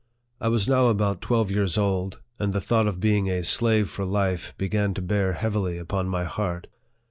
[0.39, 4.03] I was now about twelve years old, and the thought of being a slave for
[4.03, 6.65] life began to bear heavily upon my heart.